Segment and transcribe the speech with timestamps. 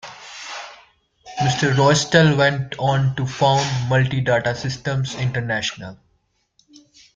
[1.41, 1.75] Mr.
[1.77, 5.99] Roestel went on to found Multidata Systems International.